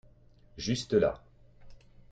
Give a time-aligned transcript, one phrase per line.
[0.57, 1.21] Juste là.